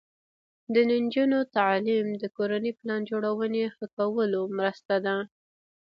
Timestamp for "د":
0.73-0.75, 2.21-2.23